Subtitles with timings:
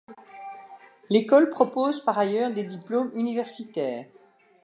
[1.11, 4.07] L'école propose par ailleurs des diplômes universitaires.